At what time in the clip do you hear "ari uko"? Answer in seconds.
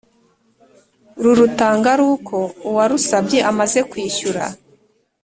1.95-2.37